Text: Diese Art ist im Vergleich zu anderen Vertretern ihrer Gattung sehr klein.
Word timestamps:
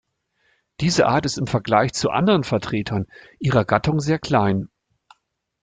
Diese 0.79 1.05
Art 1.05 1.27
ist 1.27 1.37
im 1.37 1.45
Vergleich 1.45 1.93
zu 1.93 2.09
anderen 2.09 2.43
Vertretern 2.43 3.05
ihrer 3.37 3.65
Gattung 3.65 3.99
sehr 3.99 4.17
klein. 4.17 4.67